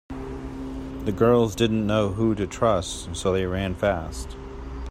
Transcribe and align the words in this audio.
The 1.05 1.13
girls 1.15 1.53
didn’t 1.53 1.85
know 1.85 2.09
who 2.13 2.33
to 2.33 2.47
trust 2.47 3.15
so 3.15 3.31
they 3.31 3.45
ran 3.45 3.75
fast. 3.75 4.35